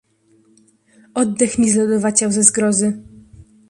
[1.15, 3.03] "Oddech mi zlodowaciał ze zgrozy."